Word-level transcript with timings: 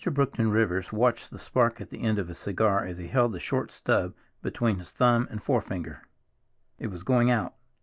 BROOKTON 0.03 0.49
RIVERS 0.49 0.91
watched 0.91 1.29
the 1.29 1.37
spark 1.37 1.79
at 1.79 1.89
the 1.89 2.01
end 2.01 2.17
of 2.17 2.27
his 2.27 2.39
cigar 2.39 2.83
as 2.83 2.97
he 2.97 3.05
held 3.05 3.33
the 3.33 3.39
short 3.39 3.69
stub 3.71 4.15
between 4.41 4.79
his 4.79 4.89
thumb 4.91 5.27
and 5.29 5.43
forefinger. 5.43 6.07
It 6.79 6.87
was 6.87 7.03
going 7.03 7.29
out. 7.29 7.53